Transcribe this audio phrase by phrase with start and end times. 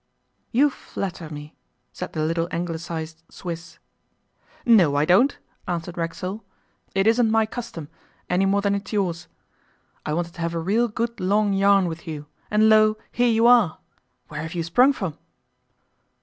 [0.51, 1.55] 'You flatter me,'
[1.93, 3.77] said the little Anglicized Swiss.
[4.65, 6.43] 'No, I don't,' answered Racksole;
[6.95, 7.87] 'it isn't my custom,
[8.27, 9.27] any more than it's yours.
[10.03, 12.97] I wanted to have a real good long yarn with you, and lo!
[13.11, 13.77] here you are!
[14.29, 15.19] Where have you sprung from?